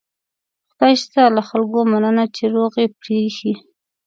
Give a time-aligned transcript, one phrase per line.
[0.71, 3.53] خدای شته له خلکو مننه چې روغ یې پرېښي.